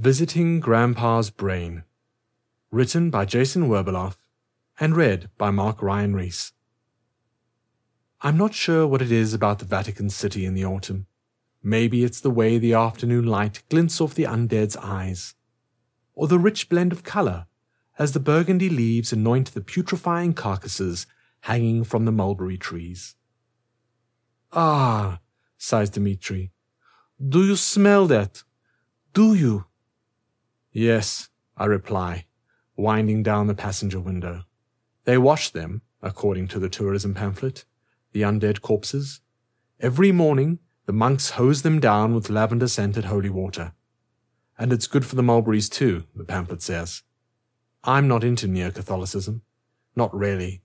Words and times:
Visiting 0.00 0.60
Grandpa's 0.60 1.28
Brain. 1.28 1.82
Written 2.70 3.10
by 3.10 3.24
Jason 3.24 3.68
Werbeloff 3.68 4.14
and 4.78 4.94
read 4.94 5.28
by 5.36 5.50
Marc 5.50 5.82
Ryan 5.82 6.14
Rees. 6.14 6.52
I'm 8.20 8.36
not 8.36 8.54
sure 8.54 8.86
what 8.86 9.02
it 9.02 9.10
is 9.10 9.34
about 9.34 9.58
the 9.58 9.64
Vatican 9.64 10.08
City 10.08 10.46
in 10.46 10.54
the 10.54 10.64
autumn. 10.64 11.06
Maybe 11.64 12.04
it's 12.04 12.20
the 12.20 12.30
way 12.30 12.58
the 12.58 12.74
afternoon 12.74 13.26
light 13.26 13.64
glints 13.68 14.00
off 14.00 14.14
the 14.14 14.22
undead's 14.22 14.76
eyes, 14.76 15.34
or 16.14 16.28
the 16.28 16.38
rich 16.38 16.68
blend 16.68 16.92
of 16.92 17.02
color 17.02 17.48
as 17.98 18.12
the 18.12 18.20
burgundy 18.20 18.70
leaves 18.70 19.12
anoint 19.12 19.52
the 19.52 19.60
putrefying 19.60 20.32
carcasses 20.32 21.08
hanging 21.40 21.82
from 21.82 22.04
the 22.04 22.12
mulberry 22.12 22.56
trees. 22.56 23.16
Ah, 24.52 25.18
sighs 25.56 25.90
Dmitri. 25.90 26.52
Do 27.18 27.44
you 27.44 27.56
smell 27.56 28.06
that? 28.06 28.44
Do 29.12 29.34
you? 29.34 29.64
Yes, 30.78 31.28
I 31.56 31.64
reply, 31.64 32.26
winding 32.76 33.24
down 33.24 33.48
the 33.48 33.54
passenger 33.56 33.98
window. 33.98 34.44
They 35.06 35.18
wash 35.18 35.50
them, 35.50 35.82
according 36.02 36.46
to 36.48 36.60
the 36.60 36.68
tourism 36.68 37.14
pamphlet, 37.14 37.64
the 38.12 38.22
undead 38.22 38.60
corpses. 38.60 39.20
Every 39.80 40.12
morning, 40.12 40.60
the 40.86 40.92
monks 40.92 41.30
hose 41.30 41.62
them 41.62 41.80
down 41.80 42.14
with 42.14 42.30
lavender 42.30 42.68
scented 42.68 43.06
holy 43.06 43.28
water. 43.28 43.72
And 44.56 44.72
it's 44.72 44.86
good 44.86 45.04
for 45.04 45.16
the 45.16 45.22
mulberries 45.22 45.68
too, 45.68 46.04
the 46.14 46.22
pamphlet 46.22 46.62
says. 46.62 47.02
I'm 47.82 48.06
not 48.06 48.22
into 48.22 48.46
Neo 48.46 48.70
Catholicism. 48.70 49.42
Not 49.96 50.14
really. 50.14 50.62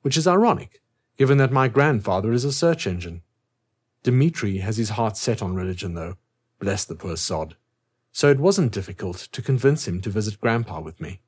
Which 0.00 0.16
is 0.16 0.26
ironic, 0.26 0.80
given 1.18 1.36
that 1.36 1.52
my 1.52 1.68
grandfather 1.68 2.32
is 2.32 2.46
a 2.46 2.52
search 2.52 2.86
engine. 2.86 3.20
Dmitri 4.02 4.60
has 4.60 4.78
his 4.78 4.96
heart 4.96 5.18
set 5.18 5.42
on 5.42 5.54
religion, 5.54 5.92
though. 5.92 6.16
Bless 6.58 6.86
the 6.86 6.94
poor 6.94 7.18
sod 7.18 7.56
so 8.12 8.30
it 8.30 8.38
wasn't 8.38 8.72
difficult 8.72 9.16
to 9.32 9.42
convince 9.42 9.88
him 9.88 10.00
to 10.02 10.10
visit 10.10 10.40
Grandpa 10.40 10.80
with 10.80 11.00
me. 11.00 11.20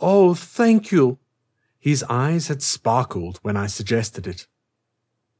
Oh, 0.00 0.34
thank 0.34 0.90
you! 0.90 1.18
His 1.78 2.04
eyes 2.08 2.48
had 2.48 2.62
sparkled 2.62 3.38
when 3.42 3.56
I 3.56 3.66
suggested 3.66 4.26
it. 4.26 4.46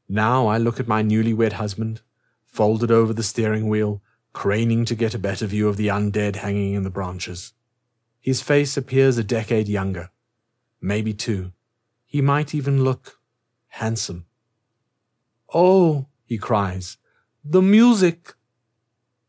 Now 0.07 0.47
I 0.47 0.57
look 0.57 0.79
at 0.79 0.87
my 0.87 1.03
newlywed 1.03 1.53
husband, 1.53 2.01
folded 2.45 2.91
over 2.91 3.11
the 3.11 3.23
steering 3.23 3.67
wheel, 3.67 4.01
craning 4.33 4.85
to 4.85 4.95
get 4.95 5.15
a 5.15 5.19
better 5.19 5.47
view 5.47 5.67
of 5.67 5.77
the 5.77 5.87
undead 5.87 6.37
hanging 6.37 6.73
in 6.73 6.83
the 6.83 6.89
branches. 6.89 7.53
His 8.21 8.41
face 8.41 8.77
appears 8.77 9.17
a 9.17 9.23
decade 9.23 9.67
younger, 9.67 10.11
maybe 10.79 11.13
two. 11.13 11.51
He 12.05 12.21
might 12.21 12.53
even 12.53 12.83
look 12.83 13.19
handsome. 13.67 14.25
Oh, 15.53 16.07
he 16.25 16.37
cries, 16.37 16.97
the 17.43 17.61
music! 17.61 18.35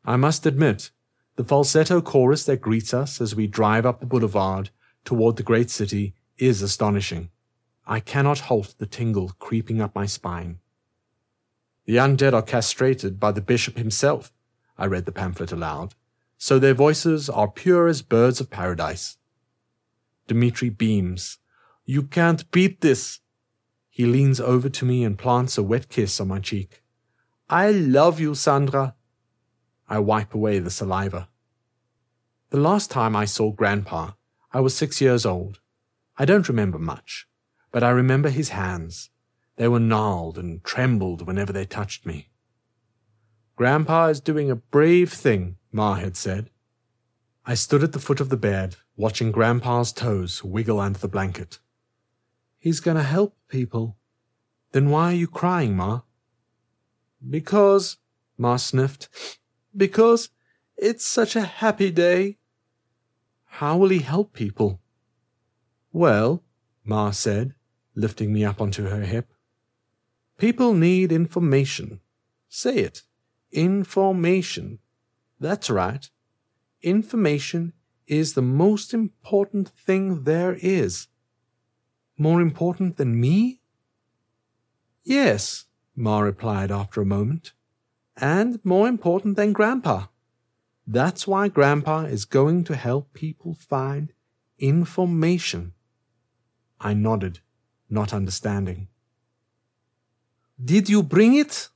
I 0.04 0.16
must 0.16 0.46
admit, 0.46 0.90
the 1.38 1.44
falsetto 1.44 2.00
chorus 2.00 2.42
that 2.46 2.60
greets 2.60 2.92
us 2.92 3.20
as 3.20 3.32
we 3.32 3.46
drive 3.46 3.86
up 3.86 4.00
the 4.00 4.06
boulevard 4.06 4.70
toward 5.04 5.36
the 5.36 5.42
great 5.44 5.70
city 5.70 6.12
is 6.36 6.62
astonishing. 6.62 7.30
I 7.86 8.00
cannot 8.00 8.40
halt 8.40 8.74
the 8.78 8.86
tingle 8.86 9.30
creeping 9.38 9.80
up 9.80 9.94
my 9.94 10.04
spine. 10.04 10.58
The 11.84 11.94
undead 11.94 12.32
are 12.32 12.42
castrated 12.42 13.20
by 13.20 13.30
the 13.30 13.40
bishop 13.40 13.78
himself, 13.78 14.32
I 14.76 14.86
read 14.86 15.04
the 15.04 15.12
pamphlet 15.12 15.52
aloud, 15.52 15.94
so 16.38 16.58
their 16.58 16.74
voices 16.74 17.30
are 17.30 17.48
pure 17.48 17.86
as 17.86 18.02
birds 18.02 18.40
of 18.40 18.50
paradise. 18.50 19.16
Dmitri 20.26 20.70
beams. 20.70 21.38
You 21.84 22.02
can't 22.02 22.50
beat 22.50 22.80
this. 22.80 23.20
He 23.88 24.06
leans 24.06 24.40
over 24.40 24.68
to 24.70 24.84
me 24.84 25.04
and 25.04 25.16
plants 25.16 25.56
a 25.56 25.62
wet 25.62 25.88
kiss 25.88 26.20
on 26.20 26.26
my 26.26 26.40
cheek. 26.40 26.82
I 27.48 27.70
love 27.70 28.18
you, 28.18 28.34
Sandra. 28.34 28.96
I 29.88 29.98
wipe 29.98 30.34
away 30.34 30.58
the 30.58 30.70
saliva. 30.70 31.28
The 32.50 32.60
last 32.60 32.90
time 32.90 33.16
I 33.16 33.24
saw 33.24 33.52
Grandpa, 33.52 34.12
I 34.52 34.60
was 34.60 34.76
six 34.76 35.00
years 35.00 35.24
old. 35.24 35.60
I 36.16 36.24
don't 36.24 36.48
remember 36.48 36.78
much, 36.78 37.26
but 37.72 37.82
I 37.82 37.90
remember 37.90 38.28
his 38.28 38.50
hands. 38.50 39.10
They 39.56 39.68
were 39.68 39.80
gnarled 39.80 40.38
and 40.38 40.62
trembled 40.62 41.26
whenever 41.26 41.52
they 41.52 41.64
touched 41.64 42.06
me. 42.06 42.30
Grandpa 43.56 44.06
is 44.06 44.20
doing 44.20 44.50
a 44.50 44.56
brave 44.56 45.12
thing, 45.12 45.56
Ma 45.72 45.94
had 45.94 46.16
said. 46.16 46.50
I 47.44 47.54
stood 47.54 47.82
at 47.82 47.92
the 47.92 47.98
foot 47.98 48.20
of 48.20 48.28
the 48.28 48.36
bed, 48.36 48.76
watching 48.96 49.32
Grandpa's 49.32 49.92
toes 49.92 50.44
wiggle 50.44 50.80
under 50.80 50.98
the 50.98 51.08
blanket. 51.08 51.58
He's 52.58 52.80
going 52.80 52.96
to 52.96 53.02
help 53.02 53.36
people. 53.48 53.96
Then 54.72 54.90
why 54.90 55.12
are 55.12 55.16
you 55.16 55.26
crying, 55.26 55.74
Ma? 55.76 56.02
Because, 57.28 57.96
Ma 58.36 58.56
sniffed, 58.56 59.08
because 59.76 60.30
it's 60.76 61.04
such 61.04 61.36
a 61.36 61.42
happy 61.42 61.90
day. 61.90 62.38
How 63.44 63.76
will 63.76 63.88
he 63.88 64.00
help 64.00 64.32
people? 64.32 64.80
Well, 65.92 66.44
Ma 66.84 67.10
said, 67.10 67.54
lifting 67.94 68.32
me 68.32 68.44
up 68.44 68.60
onto 68.60 68.84
her 68.84 69.02
hip. 69.02 69.32
People 70.38 70.72
need 70.74 71.10
information. 71.10 72.00
Say 72.48 72.76
it. 72.78 73.02
Information. 73.50 74.78
That's 75.40 75.68
right. 75.68 76.08
Information 76.82 77.72
is 78.06 78.34
the 78.34 78.42
most 78.42 78.94
important 78.94 79.68
thing 79.68 80.24
there 80.24 80.56
is. 80.60 81.08
More 82.16 82.40
important 82.40 82.96
than 82.96 83.20
me? 83.20 83.60
Yes, 85.02 85.64
Ma 85.96 86.20
replied 86.20 86.70
after 86.70 87.00
a 87.00 87.06
moment 87.06 87.52
and 88.20 88.58
more 88.64 88.88
important 88.88 89.36
than 89.36 89.52
Grandpa. 89.52 90.06
That's 90.86 91.26
why 91.26 91.48
Grandpa 91.48 92.04
is 92.04 92.24
going 92.24 92.64
to 92.64 92.76
help 92.76 93.12
people 93.12 93.54
find 93.54 94.12
information. 94.58 95.72
I 96.80 96.94
nodded, 96.94 97.40
not 97.90 98.12
understanding. 98.12 98.88
Did 100.62 100.88
you 100.88 101.02
bring 101.02 101.34
it? 101.34 101.68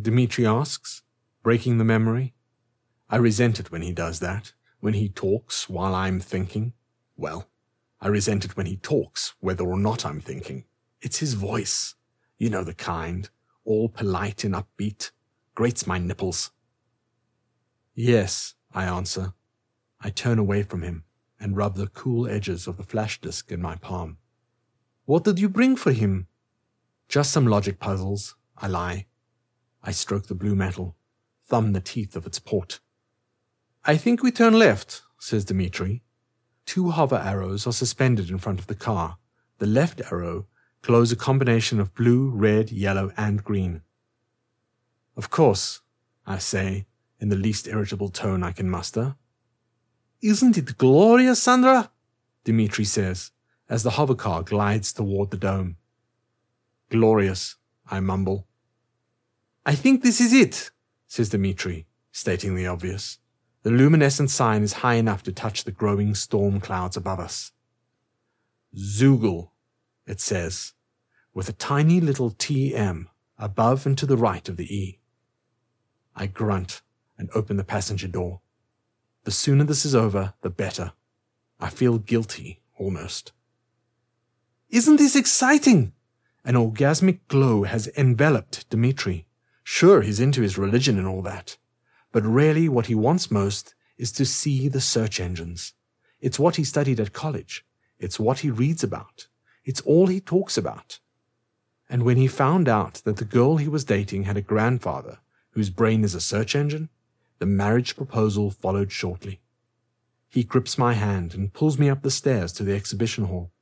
Dmitri 0.00 0.46
asks, 0.46 1.02
breaking 1.42 1.78
the 1.78 1.84
memory. 1.84 2.34
I 3.10 3.16
resent 3.16 3.60
it 3.60 3.70
when 3.70 3.82
he 3.82 3.92
does 3.92 4.20
that, 4.20 4.52
when 4.80 4.94
he 4.94 5.08
talks 5.08 5.68
while 5.68 5.94
I'm 5.94 6.20
thinking. 6.20 6.72
Well, 7.16 7.48
I 8.00 8.08
resent 8.08 8.44
it 8.44 8.56
when 8.56 8.66
he 8.66 8.76
talks, 8.76 9.34
whether 9.40 9.64
or 9.64 9.78
not 9.78 10.06
I'm 10.06 10.20
thinking. 10.20 10.64
It's 11.00 11.18
his 11.18 11.34
voice. 11.34 11.94
You 12.38 12.48
know 12.48 12.64
the 12.64 12.74
kind, 12.74 13.28
all 13.64 13.88
polite 13.88 14.44
and 14.44 14.54
upbeat, 14.54 15.10
grates 15.54 15.86
my 15.86 15.98
nipples. 15.98 16.50
Yes, 17.94 18.54
I 18.74 18.84
answer. 18.84 19.34
I 20.00 20.10
turn 20.10 20.38
away 20.38 20.62
from 20.62 20.82
him 20.82 21.04
and 21.38 21.56
rub 21.56 21.76
the 21.76 21.88
cool 21.88 22.28
edges 22.28 22.66
of 22.66 22.76
the 22.76 22.82
flash 22.82 23.20
disk 23.20 23.52
in 23.52 23.60
my 23.60 23.76
palm. 23.76 24.18
What 25.04 25.24
did 25.24 25.38
you 25.38 25.48
bring 25.48 25.76
for 25.76 25.92
him? 25.92 26.28
Just 27.08 27.32
some 27.32 27.46
logic 27.46 27.78
puzzles, 27.78 28.36
I 28.56 28.68
lie. 28.68 29.06
I 29.82 29.90
stroke 29.90 30.28
the 30.28 30.34
blue 30.34 30.54
metal, 30.54 30.96
thumb 31.44 31.72
the 31.72 31.80
teeth 31.80 32.16
of 32.16 32.26
its 32.26 32.38
port. 32.38 32.80
I 33.84 33.96
think 33.96 34.22
we 34.22 34.30
turn 34.30 34.58
left, 34.58 35.02
says 35.18 35.44
Dmitri. 35.44 36.02
Two 36.64 36.90
hover 36.90 37.16
arrows 37.16 37.66
are 37.66 37.72
suspended 37.72 38.30
in 38.30 38.38
front 38.38 38.60
of 38.60 38.68
the 38.68 38.76
car. 38.76 39.18
The 39.58 39.66
left 39.66 40.00
arrow 40.10 40.46
glows 40.82 41.12
a 41.12 41.16
combination 41.16 41.80
of 41.80 41.94
blue, 41.94 42.30
red, 42.30 42.70
yellow, 42.70 43.12
and 43.16 43.42
green. 43.42 43.82
Of 45.16 45.30
course, 45.30 45.80
I 46.26 46.38
say, 46.38 46.86
in 47.20 47.28
the 47.28 47.36
least 47.36 47.68
irritable 47.68 48.08
tone 48.08 48.42
I 48.42 48.52
can 48.52 48.68
muster. 48.68 49.16
Isn't 50.20 50.56
it 50.56 50.78
glorious, 50.78 51.42
Sandra? 51.42 51.90
Dmitri 52.44 52.84
says, 52.84 53.30
as 53.68 53.82
the 53.82 53.90
hovercar 53.90 54.44
glides 54.44 54.92
toward 54.92 55.30
the 55.30 55.36
dome. 55.36 55.76
Glorious, 56.90 57.56
I 57.88 58.00
mumble. 58.00 58.46
I 59.64 59.74
think 59.74 60.02
this 60.02 60.20
is 60.20 60.32
it, 60.32 60.70
says 61.06 61.28
Dmitri, 61.28 61.86
stating 62.10 62.54
the 62.54 62.66
obvious. 62.66 63.18
The 63.62 63.70
luminescent 63.70 64.30
sign 64.30 64.62
is 64.62 64.74
high 64.74 64.94
enough 64.94 65.22
to 65.24 65.32
touch 65.32 65.64
the 65.64 65.70
growing 65.70 66.14
storm 66.14 66.60
clouds 66.60 66.96
above 66.96 67.20
us. 67.20 67.52
Zoogle, 68.76 69.50
it 70.06 70.20
says, 70.20 70.72
with 71.32 71.48
a 71.48 71.52
tiny 71.52 72.00
little 72.00 72.30
TM 72.30 73.06
above 73.38 73.86
and 73.86 73.96
to 73.98 74.06
the 74.06 74.16
right 74.16 74.48
of 74.48 74.56
the 74.56 74.74
E. 74.74 74.98
I 76.14 76.26
grunt 76.26 76.82
and 77.18 77.30
open 77.34 77.56
the 77.56 77.64
passenger 77.64 78.08
door. 78.08 78.40
The 79.24 79.30
sooner 79.30 79.64
this 79.64 79.84
is 79.84 79.94
over, 79.94 80.34
the 80.42 80.50
better. 80.50 80.92
I 81.60 81.68
feel 81.68 81.98
guilty, 81.98 82.60
almost. 82.76 83.32
Isn't 84.68 84.96
this 84.96 85.14
exciting? 85.14 85.92
An 86.44 86.56
orgasmic 86.56 87.20
glow 87.28 87.62
has 87.62 87.88
enveloped 87.96 88.68
Dmitri. 88.70 89.26
Sure, 89.62 90.02
he's 90.02 90.18
into 90.18 90.42
his 90.42 90.58
religion 90.58 90.98
and 90.98 91.06
all 91.06 91.22
that. 91.22 91.56
But 92.10 92.24
really, 92.24 92.68
what 92.68 92.86
he 92.86 92.94
wants 92.94 93.30
most 93.30 93.74
is 93.96 94.10
to 94.12 94.26
see 94.26 94.68
the 94.68 94.80
search 94.80 95.20
engines. 95.20 95.74
It's 96.20 96.38
what 96.38 96.56
he 96.56 96.64
studied 96.64 96.98
at 96.98 97.12
college. 97.12 97.64
It's 97.98 98.18
what 98.18 98.40
he 98.40 98.50
reads 98.50 98.82
about. 98.82 99.28
It's 99.64 99.80
all 99.82 100.08
he 100.08 100.20
talks 100.20 100.58
about. 100.58 100.98
And 101.88 102.02
when 102.02 102.16
he 102.16 102.26
found 102.26 102.68
out 102.68 102.94
that 103.04 103.18
the 103.18 103.24
girl 103.24 103.58
he 103.58 103.68
was 103.68 103.84
dating 103.84 104.24
had 104.24 104.36
a 104.36 104.42
grandfather 104.42 105.18
whose 105.52 105.70
brain 105.70 106.04
is 106.04 106.14
a 106.14 106.20
search 106.20 106.54
engine, 106.54 106.88
the 107.38 107.46
marriage 107.46 107.96
proposal 107.96 108.50
followed 108.50 108.92
shortly. 108.92 109.40
He 110.28 110.44
grips 110.44 110.78
my 110.78 110.94
hand 110.94 111.34
and 111.34 111.52
pulls 111.52 111.78
me 111.78 111.88
up 111.88 112.02
the 112.02 112.10
stairs 112.10 112.52
to 112.54 112.62
the 112.62 112.74
exhibition 112.74 113.24
hall. 113.24 113.52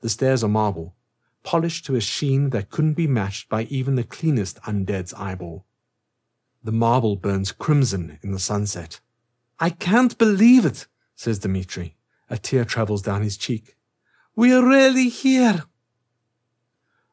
The 0.00 0.08
stairs 0.08 0.44
are 0.44 0.48
marble, 0.48 0.94
polished 1.42 1.84
to 1.86 1.96
a 1.96 2.00
sheen 2.00 2.50
that 2.50 2.70
couldn't 2.70 2.94
be 2.94 3.06
matched 3.06 3.48
by 3.48 3.64
even 3.64 3.94
the 3.94 4.04
cleanest 4.04 4.58
undead's 4.62 5.12
eyeball. 5.14 5.66
The 6.62 6.72
marble 6.72 7.16
burns 7.16 7.52
crimson 7.52 8.18
in 8.22 8.32
the 8.32 8.38
sunset. 8.38 9.00
I 9.60 9.70
can't 9.70 10.16
believe 10.18 10.64
it, 10.64 10.86
says 11.14 11.38
Dmitri. 11.38 11.96
A 12.30 12.38
tear 12.38 12.64
travels 12.64 13.02
down 13.02 13.22
his 13.22 13.36
cheek. 13.36 13.76
We're 14.36 14.66
really 14.66 15.08
here. 15.08 15.64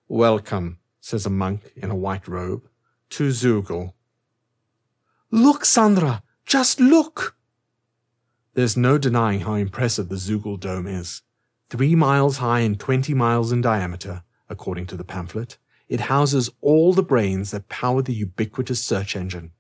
Welcome, 0.08 0.80
says 1.00 1.26
a 1.26 1.30
monk 1.30 1.72
in 1.76 1.90
a 1.90 1.96
white 1.96 2.28
robe, 2.28 2.68
to 3.12 3.30
Zoogle. 3.30 3.94
Look, 5.32 5.66
Sandra, 5.66 6.24
just 6.46 6.80
look. 6.80 7.36
There's 8.54 8.78
no 8.78 8.98
denying 8.98 9.42
how 9.42 9.56
impressive 9.56 10.08
the 10.10 10.16
Zoogle 10.16 10.60
Dome 10.60 10.88
is. 10.88 11.24
Three 11.70 11.96
miles 11.96 12.38
high 12.38 12.60
and 12.60 12.80
20 12.80 13.14
miles 13.14 13.52
in 13.52 13.62
diameter, 13.62 14.24
according 14.50 14.86
to 14.88 14.96
the 14.96 15.04
pamphlet, 15.04 15.58
it 15.90 16.02
houses 16.02 16.50
all 16.62 16.94
the 16.94 17.04
brains 17.04 17.52
that 17.52 17.70
power 17.70 18.02
the 18.02 18.14
ubiquitous 18.14 18.84
search 18.84 19.16
engine. 19.16 19.52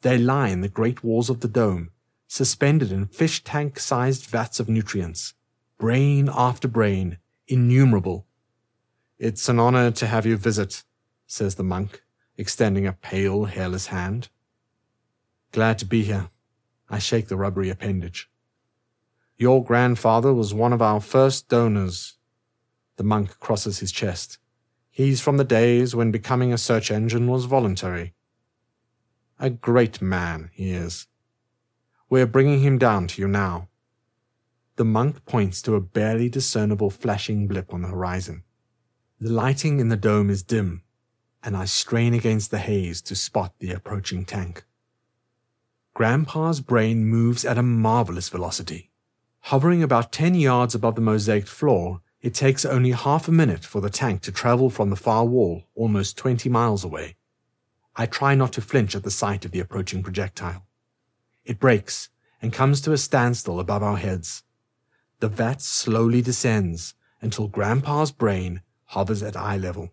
They 0.00 0.18
lie 0.18 0.48
in 0.48 0.62
the 0.62 0.68
great 0.68 1.04
walls 1.04 1.30
of 1.30 1.40
the 1.40 1.48
dome, 1.48 1.90
suspended 2.26 2.90
in 2.90 3.06
fish 3.06 3.44
tank 3.44 3.78
sized 3.78 4.26
vats 4.26 4.58
of 4.58 4.68
nutrients. 4.68 5.34
Brain 5.78 6.28
after 6.32 6.68
brain, 6.68 7.18
innumerable. 7.46 8.26
It's 9.18 9.48
an 9.48 9.58
honor 9.58 9.90
to 9.92 10.06
have 10.06 10.26
you 10.26 10.36
visit, 10.36 10.82
says 11.26 11.54
the 11.54 11.62
monk, 11.62 12.02
extending 12.36 12.86
a 12.86 12.92
pale, 12.92 13.44
hairless 13.44 13.86
hand. 13.86 14.28
Glad 15.52 15.78
to 15.80 15.84
be 15.84 16.02
here. 16.02 16.30
I 16.88 16.98
shake 16.98 17.28
the 17.28 17.36
rubbery 17.36 17.68
appendage. 17.68 18.30
Your 19.36 19.62
grandfather 19.62 20.32
was 20.32 20.54
one 20.54 20.72
of 20.72 20.80
our 20.80 20.98
first 20.98 21.48
donors. 21.48 22.16
The 22.96 23.04
monk 23.04 23.38
crosses 23.38 23.80
his 23.80 23.92
chest. 23.92 24.38
He's 24.88 25.20
from 25.20 25.36
the 25.36 25.44
days 25.44 25.94
when 25.94 26.10
becoming 26.10 26.54
a 26.54 26.58
search 26.58 26.90
engine 26.90 27.26
was 27.26 27.44
voluntary. 27.44 28.14
A 29.38 29.50
great 29.50 30.00
man, 30.00 30.50
he 30.54 30.70
is. 30.70 31.06
We're 32.08 32.26
bringing 32.26 32.60
him 32.60 32.78
down 32.78 33.06
to 33.08 33.20
you 33.20 33.28
now. 33.28 33.68
The 34.76 34.86
monk 34.86 35.26
points 35.26 35.60
to 35.62 35.74
a 35.74 35.80
barely 35.80 36.30
discernible 36.30 36.88
flashing 36.88 37.46
blip 37.46 37.74
on 37.74 37.82
the 37.82 37.88
horizon. 37.88 38.44
The 39.20 39.30
lighting 39.30 39.80
in 39.80 39.88
the 39.88 39.96
dome 39.98 40.30
is 40.30 40.42
dim, 40.42 40.82
and 41.42 41.54
I 41.54 41.66
strain 41.66 42.14
against 42.14 42.50
the 42.50 42.58
haze 42.58 43.02
to 43.02 43.14
spot 43.14 43.52
the 43.58 43.72
approaching 43.72 44.24
tank. 44.24 44.64
Grandpa's 45.94 46.60
brain 46.60 47.04
moves 47.04 47.44
at 47.44 47.58
a 47.58 47.62
marvelous 47.62 48.30
velocity. 48.30 48.90
Hovering 49.46 49.82
about 49.82 50.10
10 50.10 50.34
yards 50.34 50.74
above 50.74 50.94
the 50.94 51.02
mosaic 51.02 51.46
floor, 51.46 52.00
it 52.22 52.34
takes 52.34 52.64
only 52.64 52.92
half 52.92 53.28
a 53.28 53.32
minute 53.32 53.64
for 53.64 53.80
the 53.80 53.90
tank 53.90 54.22
to 54.22 54.32
travel 54.32 54.70
from 54.70 54.88
the 54.88 54.96
far 54.96 55.26
wall, 55.26 55.64
almost 55.74 56.16
20 56.16 56.48
miles 56.48 56.82
away. 56.82 57.16
I 57.94 58.06
try 58.06 58.34
not 58.34 58.52
to 58.54 58.62
flinch 58.62 58.94
at 58.94 59.02
the 59.02 59.10
sight 59.10 59.44
of 59.44 59.50
the 59.50 59.60
approaching 59.60 60.02
projectile. 60.02 60.64
It 61.44 61.60
breaks 61.60 62.08
and 62.40 62.52
comes 62.52 62.80
to 62.82 62.92
a 62.92 62.98
standstill 62.98 63.60
above 63.60 63.82
our 63.82 63.98
heads. 63.98 64.44
The 65.20 65.28
vat 65.28 65.60
slowly 65.60 66.22
descends 66.22 66.94
until 67.20 67.48
Grandpa's 67.48 68.12
brain 68.12 68.62
hovers 68.86 69.22
at 69.22 69.36
eye 69.36 69.58
level. 69.58 69.90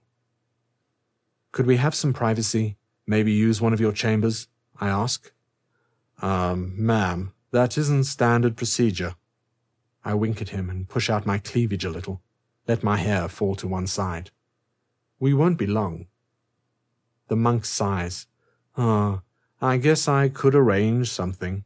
Could 1.51 1.65
we 1.65 1.77
have 1.77 1.95
some 1.95 2.13
privacy? 2.13 2.77
Maybe 3.05 3.31
use 3.31 3.59
one 3.59 3.73
of 3.73 3.81
your 3.81 3.91
chambers? 3.91 4.47
I 4.79 4.87
ask. 4.87 5.31
Um, 6.21 6.73
ma'am, 6.77 7.33
that 7.51 7.77
isn't 7.77 8.03
standard 8.05 8.57
procedure. 8.57 9.15
I 10.03 10.13
wink 10.13 10.41
at 10.41 10.49
him 10.49 10.69
and 10.69 10.87
push 10.87 11.09
out 11.09 11.25
my 11.25 11.37
cleavage 11.37 11.85
a 11.85 11.89
little, 11.89 12.21
let 12.67 12.83
my 12.83 12.97
hair 12.97 13.27
fall 13.27 13.55
to 13.55 13.67
one 13.67 13.87
side. 13.87 14.31
We 15.19 15.33
won't 15.33 15.57
be 15.57 15.67
long. 15.67 16.07
The 17.27 17.35
monk 17.35 17.65
sighs. 17.65 18.27
Ah, 18.77 19.21
I 19.61 19.77
guess 19.77 20.07
I 20.07 20.29
could 20.29 20.55
arrange 20.55 21.11
something. 21.11 21.65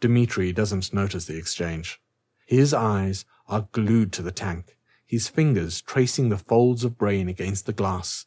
Dmitri 0.00 0.52
doesn't 0.52 0.94
notice 0.94 1.26
the 1.26 1.36
exchange. 1.36 2.00
His 2.46 2.72
eyes 2.72 3.26
are 3.48 3.68
glued 3.72 4.12
to 4.14 4.22
the 4.22 4.32
tank, 4.32 4.76
his 5.06 5.28
fingers 5.28 5.82
tracing 5.82 6.30
the 6.30 6.38
folds 6.38 6.84
of 6.84 6.96
brain 6.96 7.28
against 7.28 7.66
the 7.66 7.72
glass. 7.72 8.26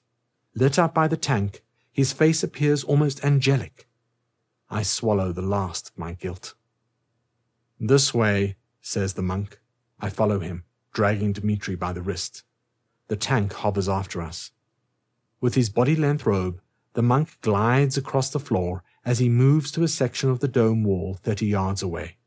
Lit 0.55 0.77
up 0.77 0.93
by 0.93 1.07
the 1.07 1.17
tank, 1.17 1.63
his 1.91 2.13
face 2.13 2.43
appears 2.43 2.83
almost 2.83 3.23
angelic. 3.23 3.87
I 4.73 4.81
swallow 4.81 5.31
the 5.31 5.43
last 5.43 5.89
of 5.89 5.99
my 5.99 6.13
guilt. 6.13 6.55
This 7.79 8.11
way, 8.11 8.55
says 8.81 9.13
the 9.13 9.21
monk. 9.21 9.59
I 9.99 10.09
follow 10.09 10.39
him, 10.39 10.63
dragging 10.93 11.31
Dmitri 11.31 11.75
by 11.75 11.93
the 11.93 12.01
wrist. 12.01 12.41
The 13.07 13.15
tank 13.15 13.53
hovers 13.53 13.87
after 13.87 14.19
us. 14.19 14.49
With 15.39 15.53
his 15.53 15.69
body 15.69 15.95
length 15.95 16.25
robe, 16.25 16.59
the 16.93 17.03
monk 17.03 17.37
glides 17.41 17.97
across 17.97 18.31
the 18.31 18.39
floor 18.39 18.83
as 19.05 19.19
he 19.19 19.29
moves 19.29 19.71
to 19.73 19.83
a 19.83 19.87
section 19.87 20.31
of 20.31 20.39
the 20.39 20.47
dome 20.47 20.83
wall 20.83 21.19
30 21.21 21.45
yards 21.45 21.83
away. 21.83 22.17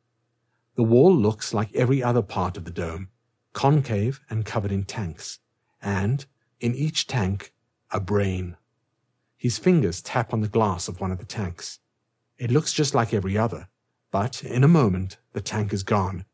The 0.77 0.85
wall 0.85 1.13
looks 1.13 1.53
like 1.53 1.75
every 1.75 2.01
other 2.01 2.23
part 2.23 2.57
of 2.57 2.65
the 2.65 2.71
dome, 2.71 3.09
concave 3.55 4.21
and 4.31 4.47
covered 4.47 4.71
in 4.71 4.85
tanks, 4.85 5.41
and, 5.83 6.25
in 6.61 6.77
each 6.77 7.09
tank, 7.09 7.53
a 7.91 7.99
brain. 7.99 8.57
His 9.37 9.59
fingers 9.59 10.01
tap 10.01 10.33
on 10.33 10.43
the 10.43 10.49
glass 10.49 10.87
of 10.87 11.01
one 11.01 11.11
of 11.11 11.19
the 11.19 11.25
tanks. 11.25 11.81
It 12.39 12.51
looks 12.51 12.73
just 12.73 12.95
like 12.95 13.15
every 13.15 13.39
other, 13.39 13.69
but 14.11 14.45
in 14.45 14.63
a 14.63 14.69
moment 14.69 15.17
the 15.33 15.41
tank 15.41 15.73
is 15.73 15.83
gone. 15.83 16.25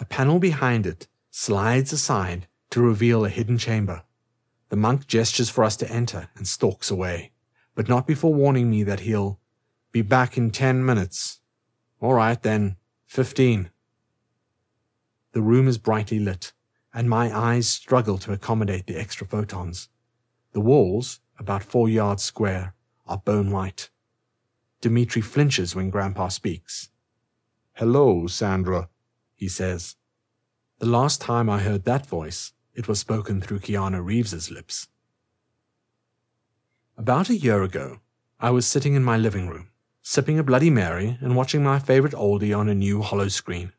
A 0.00 0.04
panel 0.04 0.38
behind 0.38 0.86
it 0.86 1.08
slides 1.30 1.92
aside 1.92 2.46
to 2.70 2.80
reveal 2.80 3.24
a 3.24 3.28
hidden 3.28 3.58
chamber. 3.58 4.02
The 4.70 4.76
monk 4.76 5.06
gestures 5.06 5.50
for 5.50 5.62
us 5.64 5.76
to 5.76 5.90
enter 5.90 6.30
and 6.34 6.48
stalks 6.48 6.90
away, 6.90 7.32
but 7.74 7.88
not 7.88 8.06
before 8.06 8.32
warning 8.32 8.70
me 8.70 8.82
that 8.84 9.00
he'll 9.00 9.38
be 9.92 10.00
back 10.00 10.38
in 10.38 10.50
ten 10.50 10.84
minutes. 10.84 11.40
All 12.00 12.14
right 12.14 12.42
then, 12.42 12.76
fifteen. 13.06 13.70
The 15.32 15.42
room 15.42 15.68
is 15.68 15.76
brightly 15.76 16.18
lit, 16.18 16.52
and 16.94 17.08
my 17.08 17.34
eyes 17.36 17.68
struggle 17.68 18.16
to 18.18 18.32
accommodate 18.32 18.86
the 18.86 18.98
extra 18.98 19.26
photons. 19.26 19.90
The 20.52 20.60
walls, 20.60 21.20
about 21.38 21.62
four 21.62 21.88
yards 21.88 22.22
square, 22.22 22.74
are 23.06 23.18
bone 23.18 23.50
white. 23.50 23.90
Dmitri 24.82 25.22
flinches 25.22 25.76
when 25.76 25.90
Grandpa 25.90 26.26
speaks. 26.26 26.88
Hello, 27.74 28.26
Sandra, 28.26 28.88
he 29.36 29.46
says. 29.46 29.94
The 30.80 30.86
last 30.86 31.20
time 31.20 31.48
I 31.48 31.60
heard 31.60 31.84
that 31.84 32.04
voice, 32.04 32.52
it 32.74 32.88
was 32.88 32.98
spoken 32.98 33.40
through 33.40 33.60
Keanu 33.60 34.04
Reeves's 34.04 34.50
lips. 34.50 34.88
About 36.98 37.28
a 37.28 37.36
year 37.36 37.62
ago, 37.62 38.00
I 38.40 38.50
was 38.50 38.66
sitting 38.66 38.94
in 38.94 39.04
my 39.04 39.16
living 39.16 39.48
room, 39.48 39.68
sipping 40.02 40.40
a 40.40 40.42
Bloody 40.42 40.68
Mary 40.68 41.16
and 41.20 41.36
watching 41.36 41.62
my 41.62 41.78
favorite 41.78 42.14
oldie 42.14 42.56
on 42.56 42.68
a 42.68 42.74
new 42.74 43.02
hollow 43.02 43.28
screen. 43.28 43.72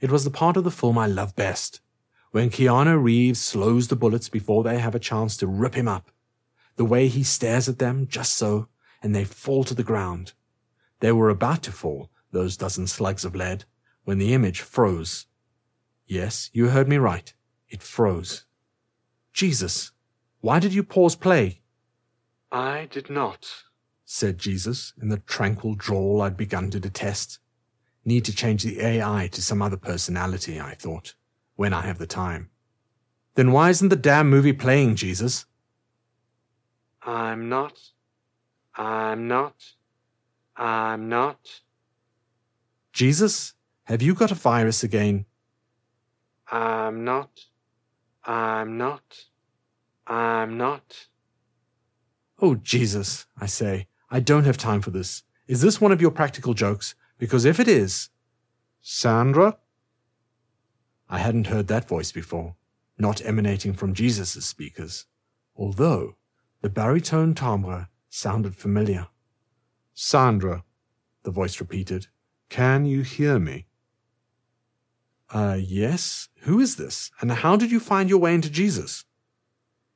It 0.00 0.12
was 0.12 0.22
the 0.22 0.30
part 0.30 0.56
of 0.56 0.62
the 0.62 0.70
film 0.70 0.96
I 0.96 1.08
love 1.08 1.34
best, 1.34 1.80
when 2.30 2.50
Keanu 2.50 3.02
Reeves 3.02 3.42
slows 3.42 3.88
the 3.88 3.96
bullets 3.96 4.28
before 4.28 4.62
they 4.62 4.78
have 4.78 4.94
a 4.94 5.00
chance 5.00 5.36
to 5.38 5.48
rip 5.48 5.74
him 5.74 5.88
up. 5.88 6.12
The 6.76 6.84
way 6.84 7.08
he 7.08 7.24
stares 7.24 7.68
at 7.68 7.80
them 7.80 8.06
just 8.06 8.34
so, 8.34 8.68
and 9.02 9.14
they 9.14 9.24
fall 9.24 9.62
to 9.64 9.74
the 9.74 9.82
ground. 9.82 10.32
They 11.06 11.12
were 11.12 11.30
about 11.30 11.62
to 11.62 11.70
fall, 11.70 12.10
those 12.32 12.56
dozen 12.56 12.88
slugs 12.88 13.24
of 13.24 13.36
lead, 13.36 13.64
when 14.02 14.18
the 14.18 14.34
image 14.34 14.60
froze. 14.60 15.26
Yes, 16.04 16.50
you 16.52 16.70
heard 16.70 16.88
me 16.88 16.96
right. 16.96 17.32
It 17.68 17.80
froze. 17.80 18.44
Jesus, 19.32 19.92
why 20.40 20.58
did 20.58 20.74
you 20.74 20.82
pause 20.82 21.14
play? 21.14 21.60
I 22.50 22.88
did 22.90 23.08
not, 23.08 23.48
said 24.04 24.38
Jesus 24.38 24.94
in 25.00 25.08
the 25.08 25.18
tranquil 25.18 25.76
drawl 25.76 26.22
I'd 26.22 26.36
begun 26.36 26.72
to 26.72 26.80
detest. 26.80 27.38
Need 28.04 28.24
to 28.24 28.34
change 28.34 28.64
the 28.64 28.80
AI 28.80 29.28
to 29.30 29.40
some 29.40 29.62
other 29.62 29.76
personality, 29.76 30.58
I 30.60 30.74
thought, 30.74 31.14
when 31.54 31.72
I 31.72 31.82
have 31.82 31.98
the 31.98 32.08
time. 32.08 32.50
Then 33.36 33.52
why 33.52 33.70
isn't 33.70 33.90
the 33.90 33.94
damn 33.94 34.28
movie 34.28 34.52
playing, 34.52 34.96
Jesus? 34.96 35.46
I'm 37.00 37.48
not. 37.48 37.78
I'm 38.74 39.28
not. 39.28 39.54
I'm 40.56 41.08
not. 41.08 41.60
Jesus, 42.92 43.54
have 43.84 44.02
you 44.02 44.14
got 44.14 44.30
a 44.32 44.34
virus 44.34 44.82
again? 44.82 45.26
I'm 46.50 47.04
not. 47.04 47.30
I'm 48.24 48.78
not. 48.78 49.26
I'm 50.06 50.56
not. 50.56 51.08
Oh, 52.40 52.54
Jesus, 52.54 53.26
I 53.38 53.46
say, 53.46 53.88
I 54.10 54.20
don't 54.20 54.44
have 54.44 54.56
time 54.56 54.80
for 54.80 54.90
this. 54.90 55.22
Is 55.46 55.60
this 55.60 55.80
one 55.80 55.92
of 55.92 56.00
your 56.00 56.10
practical 56.10 56.54
jokes? 56.54 56.94
Because 57.18 57.44
if 57.44 57.60
it 57.60 57.68
is. 57.68 58.10
Sandra? 58.80 59.58
I 61.08 61.18
hadn't 61.18 61.48
heard 61.48 61.68
that 61.68 61.88
voice 61.88 62.12
before, 62.12 62.56
not 62.98 63.24
emanating 63.24 63.72
from 63.74 63.94
Jesus' 63.94 64.44
speakers, 64.44 65.06
although 65.54 66.16
the 66.62 66.68
baritone 66.68 67.34
timbre 67.34 67.88
sounded 68.10 68.56
familiar. 68.56 69.08
Sandra, 69.98 70.62
the 71.22 71.30
voice 71.30 71.58
repeated, 71.58 72.08
can 72.50 72.84
you 72.84 73.00
hear 73.00 73.38
me? 73.38 73.64
Uh, 75.30 75.56
yes? 75.58 76.28
Who 76.42 76.60
is 76.60 76.76
this? 76.76 77.10
And 77.22 77.32
how 77.32 77.56
did 77.56 77.70
you 77.70 77.80
find 77.80 78.10
your 78.10 78.18
way 78.18 78.34
into 78.34 78.50
Jesus? 78.50 79.06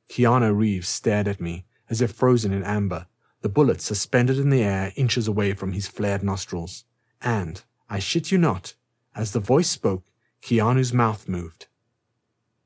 Keanu 0.09 0.57
Reeves 0.57 0.89
stared 0.89 1.27
at 1.27 1.39
me 1.39 1.65
as 1.87 2.01
if 2.01 2.13
frozen 2.13 2.51
in 2.51 2.63
amber, 2.63 3.05
the 3.41 3.47
bullet 3.47 3.79
suspended 3.79 4.39
in 4.39 4.49
the 4.49 4.63
air 4.63 4.91
inches 4.95 5.27
away 5.27 5.53
from 5.53 5.71
his 5.71 5.87
flared 5.87 6.23
nostrils. 6.23 6.83
And, 7.21 7.61
I 7.87 7.99
shit 7.99 8.31
you 8.31 8.39
not, 8.39 8.73
as 9.15 9.33
the 9.33 9.39
voice 9.39 9.69
spoke, 9.69 10.05
Keanu's 10.41 10.91
mouth 10.91 11.29
moved. 11.29 11.67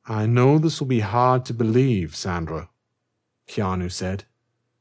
I 0.05 0.25
know 0.25 0.57
this 0.57 0.79
will 0.79 0.87
be 0.87 1.01
hard 1.01 1.43
to 1.45 1.53
believe, 1.53 2.15
Sandra, 2.15 2.69
Keanu 3.45 3.91
said. 3.91 4.23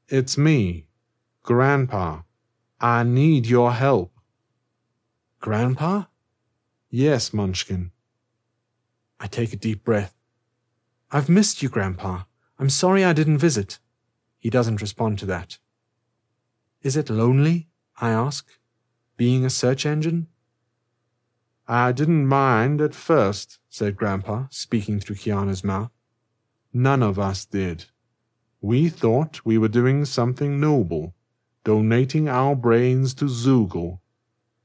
It's 0.09 0.39
me, 0.39 0.87
Grandpa. 1.43 2.21
I 2.85 3.03
need 3.03 3.47
your 3.47 3.73
help. 3.73 4.13
Grandpa? 5.41 6.05
Yes, 6.91 7.33
Munchkin. 7.33 7.93
I 9.19 9.27
take 9.27 9.55
a 9.55 9.57
deep 9.57 9.85
breath. 9.85 10.15
I've 11.11 11.31
missed 11.31 11.63
you, 11.63 11.71
Grandpa. 11.71 12.25
I'm 12.59 12.69
sorry 12.69 13.03
I 13.03 13.15
didn't 13.15 13.39
visit. 13.39 13.79
He 14.39 14.51
doesn't 14.51 14.83
respond 14.83 15.19
to 15.21 15.25
that. 15.25 15.57
Is 16.83 16.95
it 16.95 17.09
lonely? 17.09 17.69
I 18.03 18.11
ask. 18.11 18.51
Being 19.17 19.47
a 19.47 19.51
search 19.51 19.87
engine? 19.87 20.27
I 21.67 21.91
didn't 21.91 22.27
mind 22.27 22.83
at 22.83 22.95
first, 22.95 23.61
said 23.71 23.97
Grandpa, 23.97 24.49
speaking 24.51 25.01
through 25.01 25.17
Keanu's 25.17 25.65
mouth. 25.65 25.91
None 26.75 27.03
of 27.03 27.19
us 27.19 27.47
did. 27.47 27.87
We 28.61 28.91
thought 28.91 29.41
we 29.43 29.57
were 29.57 29.69
doing 29.69 30.05
something 30.05 30.61
noble, 30.61 31.15
donating 31.65 32.29
our 32.29 32.55
brains 32.55 33.15
to 33.15 33.25
Zoogle. 33.25 34.01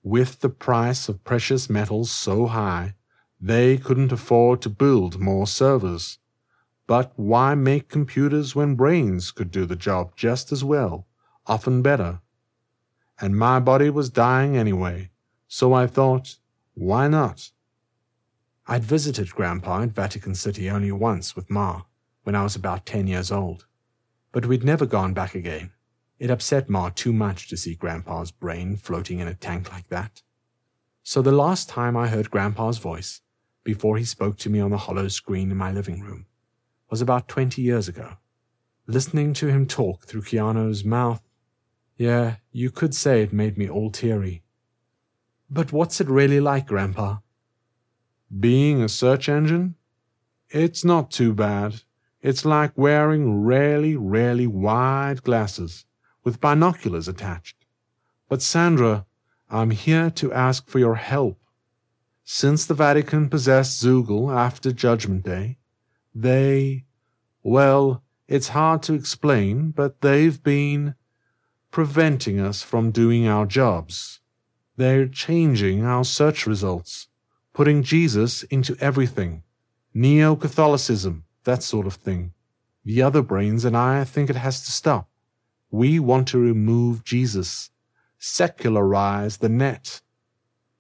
With 0.03 0.41
the 0.41 0.50
price 0.50 1.10
of 1.10 1.24
precious 1.24 1.70
metals 1.70 2.12
so 2.12 2.48
high, 2.48 2.96
they 3.39 3.77
couldn't 3.77 4.12
afford 4.12 4.62
to 4.62 4.70
build 4.70 5.20
more 5.20 5.48
servers. 5.48 6.20
But 6.88 7.13
why 7.15 7.56
make 7.56 7.88
computers 7.88 8.56
when 8.56 8.75
brains 8.75 9.32
could 9.32 9.51
do 9.51 9.65
the 9.65 9.75
job 9.75 10.15
just 10.15 10.51
as 10.51 10.63
well, 10.63 11.08
often 11.48 11.82
better? 11.82 12.20
And 13.22 13.38
my 13.38 13.60
body 13.60 13.89
was 13.89 14.10
dying 14.10 14.58
anyway, 14.58 15.10
so 15.48 15.74
I 15.74 15.88
thought, 15.88 16.38
why 16.74 17.08
not? 17.08 17.51
I'd 18.68 18.84
visited 18.84 19.32
Grandpa 19.32 19.82
in 19.82 19.89
Vatican 19.89 20.36
City 20.36 20.70
only 20.70 20.91
once 20.91 21.36
with 21.36 21.50
Ma, 21.50 21.84
when 22.24 22.36
I 22.36 22.44
was 22.44 22.56
about 22.56 22.86
10 22.86 23.08
years 23.08 23.32
old. 23.32 23.65
But 24.32 24.46
we'd 24.46 24.63
never 24.63 24.86
gone 24.86 25.13
back 25.13 25.34
again. 25.34 25.72
It 26.20 26.30
upset 26.30 26.70
Ma 26.70 26.90
too 26.90 27.14
much 27.14 27.48
to 27.48 27.56
see 27.56 27.76
Grandpa's 27.76 28.32
brain 28.32 28.76
floating 28.76 29.20
in 29.20 29.28
a 29.30 29.34
tank 29.34 29.72
like 29.72 29.88
that. 29.88 30.22
So 31.02 31.22
the 31.22 31.32
last 31.32 31.70
time 31.70 31.96
I 31.96 32.10
heard 32.10 32.30
Grandpa's 32.30 32.78
voice, 32.78 33.22
before 33.64 33.96
he 33.98 34.04
spoke 34.04 34.38
to 34.40 34.50
me 34.50 34.60
on 34.60 34.70
the 34.70 34.78
hollow 34.78 35.08
screen 35.08 35.50
in 35.50 35.56
my 35.56 35.72
living 35.72 36.02
room, 36.02 36.26
was 36.90 37.02
about 37.02 37.30
20 37.30 37.62
years 37.62 37.88
ago. 37.88 38.18
Listening 38.86 39.34
to 39.36 39.48
him 39.48 39.66
talk 39.66 40.06
through 40.06 40.24
Keanu's 40.24 40.84
mouth, 40.84 41.24
yeah, 41.96 42.36
you 42.52 42.70
could 42.70 42.94
say 42.94 43.22
it 43.22 43.32
made 43.32 43.58
me 43.58 43.70
all 43.70 43.90
teary. 43.90 44.44
But 45.50 45.72
what's 45.72 46.02
it 46.02 46.10
really 46.10 46.42
like, 46.42 46.68
Grandpa? 46.68 47.18
Being 48.38 48.82
a 48.82 48.90
search 48.90 49.30
engine? 49.30 49.76
It's 50.50 50.84
not 50.84 51.12
too 51.12 51.34
bad. 51.34 51.82
It's 52.22 52.44
like 52.44 52.78
wearing 52.78 53.44
really, 53.44 53.96
really 53.96 54.48
wide 54.48 55.24
glasses 55.24 55.86
with 56.30 56.40
binoculars 56.40 57.08
attached. 57.08 57.66
But 58.28 58.44
Sandra, 58.44 59.08
I'm 59.50 59.72
here 59.72 60.12
to 60.12 60.32
ask 60.32 60.70
for 60.70 60.78
your 60.78 60.94
help. 60.94 61.40
Since 62.24 62.68
the 62.68 62.76
Vatican 62.76 63.30
possessed 63.30 63.84
Zoogle 63.84 64.32
after 64.32 64.72
Judgment 64.72 65.24
Day, 65.24 65.58
they, 66.14 66.86
well, 67.42 68.04
it's 68.28 68.50
hard 68.50 68.84
to 68.84 68.94
explain, 68.94 69.72
but 69.72 70.02
they've 70.02 70.44
been 70.44 70.94
preventing 71.72 72.40
us 72.40 72.62
from 72.62 72.92
doing 72.92 73.28
our 73.28 73.48
jobs. 73.48 74.20
They're 74.78 75.08
changing 75.08 75.84
our 75.84 76.04
search 76.04 76.46
results, 76.46 77.08
putting 77.54 77.82
Jesus 77.82 78.44
into 78.44 78.78
everything. 78.80 79.42
Neo 79.96 80.36
Catholicism, 80.36 81.24
that 81.46 81.64
sort 81.64 81.88
of 81.88 81.96
thing. 81.96 82.34
The 82.86 83.02
other 83.02 83.24
brains 83.24 83.66
and 83.66 83.76
I 83.76 84.04
think 84.04 84.30
it 84.30 84.36
has 84.36 84.64
to 84.66 84.72
stop. 84.72 85.10
We 85.72 86.00
want 86.00 86.28
to 86.30 86.40
remove 86.40 87.04
Jesus, 87.04 87.70
secularize 88.18 89.38
the 89.38 89.50
net. 89.50 90.02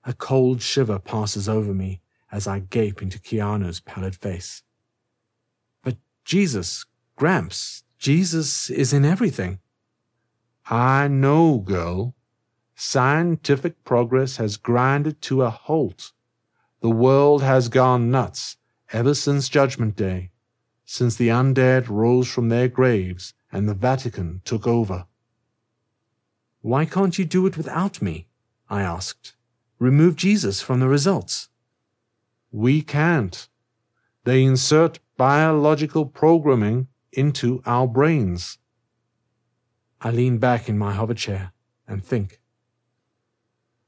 A 0.03 0.13
cold 0.13 0.61
shiver 0.61 0.97
passes 0.97 1.47
over 1.47 1.73
me 1.73 2.01
as 2.31 2.47
I 2.47 2.59
gape 2.59 3.01
into 3.01 3.19
Keanu's 3.19 3.79
pallid 3.79 4.15
face. 4.15 4.63
But 5.83 5.97
Jesus, 6.25 6.85
Gramps, 7.15 7.83
Jesus 7.99 8.69
is 8.69 8.93
in 8.93 9.05
everything. 9.05 9.59
I 10.69 11.07
know, 11.07 11.59
girl. 11.59 12.15
Scientific 12.75 13.83
progress 13.83 14.37
has 14.37 14.57
grinded 14.57 15.21
to 15.23 15.43
a 15.43 15.49
halt. 15.49 16.13
The 16.81 16.89
world 16.89 17.43
has 17.43 17.67
gone 17.67 18.09
nuts 18.09 18.57
ever 18.91 19.13
since 19.13 19.49
Judgment 19.49 19.95
Day, 19.95 20.31
since 20.85 21.15
the 21.15 21.27
undead 21.27 21.89
rose 21.89 22.27
from 22.27 22.49
their 22.49 22.69
graves 22.69 23.33
and 23.51 23.67
the 23.67 23.73
Vatican 23.73 24.41
took 24.45 24.67
over. 24.67 25.05
Why 26.61 26.85
can't 26.85 27.17
you 27.17 27.25
do 27.25 27.45
it 27.45 27.57
without 27.57 28.01
me? 28.01 28.27
I 28.69 28.81
asked. 28.81 29.33
Remove 29.79 30.15
Jesus 30.15 30.61
from 30.61 30.79
the 30.79 30.89
results. 30.89 31.49
We 32.51 32.81
can't. 32.81 33.47
They 34.25 34.43
insert 34.43 34.99
biological 35.17 36.05
programming 36.05 36.87
into 37.11 37.61
our 37.65 37.87
brains. 37.87 38.57
I 40.01 40.11
lean 40.11 40.37
back 40.37 40.69
in 40.69 40.77
my 40.77 40.93
hover 40.93 41.13
chair 41.13 41.51
and 41.87 42.03
think. 42.03 42.39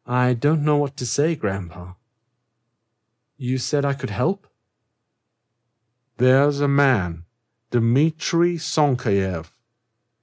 I 0.06 0.34
don't 0.34 0.64
know 0.64 0.78
what 0.78 0.98
to 0.98 1.06
say, 1.06 1.36
Grandpa. 1.36 1.94
You 3.38 3.58
said 3.58 3.86
I 3.86 3.94
could 3.94 4.10
help? 4.10 4.48
There's 6.18 6.60
a 6.60 6.68
man 6.68 7.26
Dmitry 7.72 8.56
Sonkayev. 8.56 9.52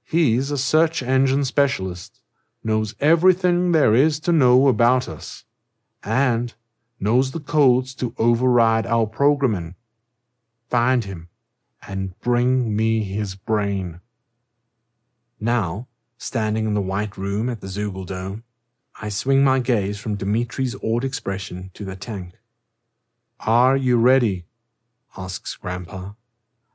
He's 0.03 0.51
a 0.51 0.57
search 0.57 1.01
engine 1.01 1.43
specialist, 1.43 2.21
knows 2.63 2.93
everything 2.99 3.71
there 3.71 3.95
is 3.95 4.19
to 4.19 4.31
know 4.31 4.67
about 4.67 5.09
us, 5.09 5.45
and 6.03 6.53
knows 6.99 7.31
the 7.31 7.39
codes 7.39 7.95
to 7.95 8.13
override 8.19 8.85
our 8.85 9.07
programming. 9.07 9.73
Find 10.69 11.05
him 11.05 11.29
and 11.87 12.19
bring 12.19 12.75
me 12.75 13.03
his 13.03 13.33
brain. 13.33 13.99
Now, 15.39 15.87
standing 16.19 16.67
in 16.67 16.75
the 16.75 16.81
white 16.81 17.17
room 17.17 17.49
at 17.49 17.61
the 17.61 17.67
Zoogle 17.67 18.05
Dome, 18.05 18.43
I 19.01 19.09
swing 19.09 19.43
my 19.43 19.57
gaze 19.57 19.97
from 19.97 20.17
Dmitri's 20.17 20.75
awed 20.83 21.03
expression 21.03 21.71
to 21.73 21.83
the 21.83 21.95
tank. 21.95 22.33
Are 23.39 23.75
you 23.75 23.97
ready? 23.97 24.45
asks 25.17 25.55
Grandpa. 25.55 26.11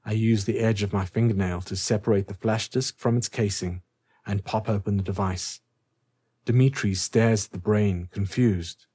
I 0.04 0.12
use 0.12 0.44
the 0.44 0.58
edge 0.58 0.82
of 0.82 0.92
my 0.92 1.04
fingernail 1.04 1.62
to 1.62 1.76
separate 1.76 2.28
the 2.28 2.34
flash 2.34 2.68
disk 2.68 2.98
from 2.98 3.16
its 3.16 3.28
casing 3.28 3.82
and 4.26 4.44
pop 4.44 4.68
open 4.68 4.96
the 4.96 5.02
device. 5.02 5.60
Dimitri 6.44 6.94
stares 6.94 7.46
at 7.46 7.52
the 7.52 7.58
brain, 7.58 8.08
confused. 8.12 8.86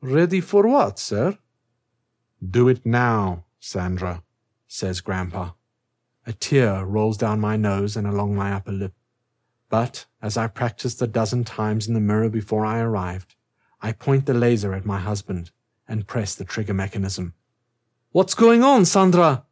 Ready 0.00 0.40
for 0.40 0.66
what, 0.66 0.98
sir? 0.98 1.38
Do 2.48 2.68
it 2.68 2.84
now, 2.84 3.44
Sandra, 3.60 4.22
says 4.66 5.00
Grandpa. 5.00 5.50
A 6.26 6.32
tear 6.32 6.84
rolls 6.84 7.16
down 7.16 7.40
my 7.40 7.56
nose 7.56 7.96
and 7.96 8.06
along 8.06 8.34
my 8.34 8.52
upper 8.52 8.72
lip. 8.72 8.94
But, 9.68 10.06
as 10.20 10.36
I 10.36 10.48
practiced 10.48 11.00
a 11.02 11.06
dozen 11.06 11.44
times 11.44 11.86
in 11.86 11.94
the 11.94 12.00
mirror 12.00 12.28
before 12.28 12.66
I 12.66 12.80
arrived, 12.80 13.36
I 13.80 13.92
point 13.92 14.26
the 14.26 14.34
laser 14.34 14.74
at 14.74 14.84
my 14.84 14.98
husband 14.98 15.52
and 15.88 16.06
press 16.06 16.34
the 16.34 16.44
trigger 16.44 16.74
mechanism. 16.74 17.34
What's 18.10 18.34
going 18.34 18.64
on, 18.64 18.84
Sandra? 18.84 19.44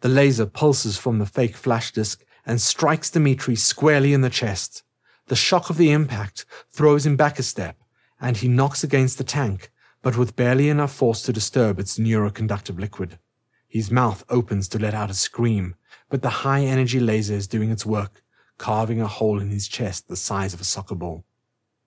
The 0.00 0.08
laser 0.08 0.46
pulses 0.46 0.96
from 0.96 1.18
the 1.18 1.26
fake 1.26 1.56
flash 1.56 1.90
disk 1.90 2.24
and 2.46 2.60
strikes 2.60 3.10
Dimitri 3.10 3.56
squarely 3.56 4.12
in 4.12 4.20
the 4.20 4.30
chest. 4.30 4.82
The 5.26 5.36
shock 5.36 5.70
of 5.70 5.76
the 5.76 5.90
impact 5.90 6.46
throws 6.70 7.04
him 7.04 7.16
back 7.16 7.38
a 7.38 7.42
step, 7.42 7.76
and 8.20 8.36
he 8.36 8.48
knocks 8.48 8.84
against 8.84 9.18
the 9.18 9.24
tank, 9.24 9.70
but 10.00 10.16
with 10.16 10.36
barely 10.36 10.68
enough 10.68 10.92
force 10.92 11.22
to 11.22 11.32
disturb 11.32 11.78
its 11.78 11.98
neuroconductive 11.98 12.78
liquid. 12.78 13.18
His 13.66 13.90
mouth 13.90 14.24
opens 14.30 14.68
to 14.68 14.78
let 14.78 14.94
out 14.94 15.10
a 15.10 15.14
scream, 15.14 15.74
but 16.08 16.22
the 16.22 16.30
high 16.30 16.62
energy 16.62 17.00
laser 17.00 17.34
is 17.34 17.46
doing 17.46 17.70
its 17.70 17.84
work, 17.84 18.22
carving 18.56 19.00
a 19.00 19.06
hole 19.06 19.40
in 19.40 19.50
his 19.50 19.68
chest 19.68 20.08
the 20.08 20.16
size 20.16 20.54
of 20.54 20.60
a 20.60 20.64
soccer 20.64 20.94
ball. 20.94 21.24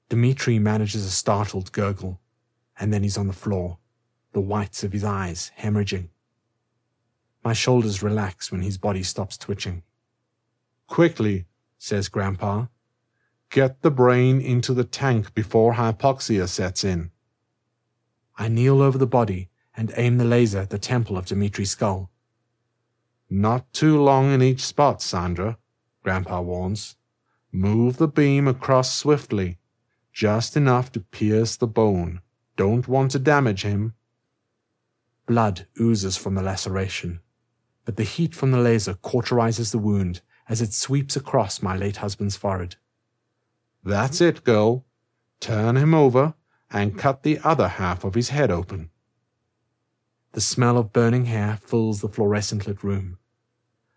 Dimitri 0.09 0.59
manages 0.59 1.05
a 1.05 1.09
startled 1.09 1.71
gurgle, 1.71 2.19
and 2.77 2.93
then 2.93 3.03
he's 3.03 3.17
on 3.17 3.27
the 3.27 3.33
floor, 3.33 3.79
the 4.33 4.41
whites 4.41 4.83
of 4.83 4.91
his 4.91 5.03
eyes 5.03 5.51
hemorrhaging. 5.59 6.09
My 7.43 7.53
shoulders 7.53 8.03
relax 8.03 8.51
when 8.51 8.61
his 8.61 8.77
body 8.77 9.03
stops 9.03 9.37
twitching. 9.37 9.83
Quickly, 10.87 11.45
says 11.77 12.09
Grandpa. 12.09 12.67
Get 13.49 13.81
the 13.81 13.91
brain 13.91 14.39
into 14.39 14.73
the 14.73 14.83
tank 14.83 15.33
before 15.33 15.73
hypoxia 15.73 16.47
sets 16.47 16.83
in. 16.83 17.11
I 18.37 18.47
kneel 18.47 18.81
over 18.81 18.97
the 18.97 19.07
body 19.07 19.49
and 19.75 19.91
aim 19.97 20.17
the 20.17 20.25
laser 20.25 20.59
at 20.59 20.69
the 20.69 20.79
temple 20.79 21.17
of 21.17 21.25
Dimitri's 21.25 21.71
skull. 21.71 22.11
Not 23.29 23.71
too 23.73 24.01
long 24.01 24.31
in 24.31 24.41
each 24.41 24.65
spot, 24.65 25.01
Sandra, 25.01 25.57
Grandpa 26.03 26.41
warns. 26.41 26.97
Move 27.51 27.97
the 27.97 28.07
beam 28.07 28.47
across 28.47 28.95
swiftly, 28.95 29.57
just 30.13 30.55
enough 30.55 30.91
to 30.91 30.99
pierce 30.99 31.55
the 31.55 31.67
bone. 31.67 32.21
Don't 32.55 32.87
want 32.87 33.11
to 33.11 33.19
damage 33.19 33.63
him. 33.63 33.93
Blood 35.25 35.67
oozes 35.79 36.17
from 36.17 36.35
the 36.35 36.41
laceration, 36.41 37.21
but 37.85 37.97
the 37.97 38.03
heat 38.03 38.35
from 38.35 38.51
the 38.51 38.59
laser 38.59 38.93
cauterizes 38.93 39.71
the 39.71 39.77
wound 39.77 40.21
as 40.47 40.61
it 40.61 40.73
sweeps 40.73 41.15
across 41.15 41.61
my 41.61 41.75
late 41.75 41.97
husband's 41.97 42.35
forehead. 42.35 42.75
That's 43.83 44.21
it, 44.21 44.43
girl. 44.43 44.85
Turn 45.39 45.75
him 45.77 45.93
over 45.93 46.35
and 46.69 46.97
cut 46.97 47.23
the 47.23 47.39
other 47.43 47.67
half 47.67 48.03
of 48.03 48.15
his 48.15 48.29
head 48.29 48.51
open. 48.51 48.89
The 50.33 50.41
smell 50.41 50.77
of 50.77 50.93
burning 50.93 51.25
hair 51.25 51.59
fills 51.61 52.01
the 52.01 52.07
fluorescent 52.07 52.67
lit 52.67 52.83
room. 52.83 53.17